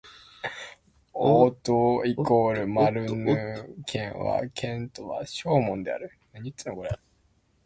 [1.13, 3.37] オート＝マルヌ
[3.85, 6.17] 県の県都はショーモンである